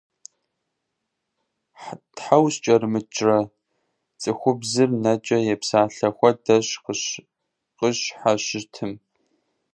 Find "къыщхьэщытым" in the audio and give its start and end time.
7.79-8.91